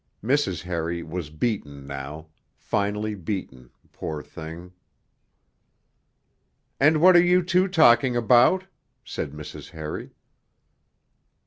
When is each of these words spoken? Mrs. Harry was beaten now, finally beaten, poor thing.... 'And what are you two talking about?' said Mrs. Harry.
Mrs. 0.23 0.63
Harry 0.63 1.03
was 1.03 1.29
beaten 1.29 1.85
now, 1.85 2.25
finally 2.57 3.13
beaten, 3.13 3.69
poor 3.91 4.23
thing.... 4.23 4.73
'And 6.79 6.99
what 6.99 7.15
are 7.15 7.23
you 7.23 7.43
two 7.43 7.67
talking 7.67 8.15
about?' 8.15 8.63
said 9.05 9.29
Mrs. 9.31 9.69
Harry. 9.69 10.09